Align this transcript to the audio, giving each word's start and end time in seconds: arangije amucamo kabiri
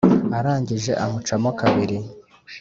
arangije 0.37 0.91
amucamo 1.03 1.49
kabiri 1.59 1.97